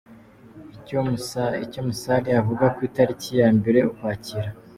[0.75, 4.49] Icyo Musare avuga ku itariki ya Mbere Ukwakira